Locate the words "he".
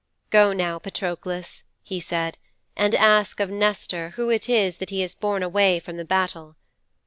1.83-1.99, 4.89-5.01